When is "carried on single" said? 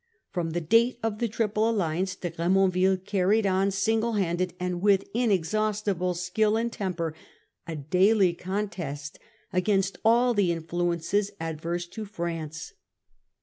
3.05-4.13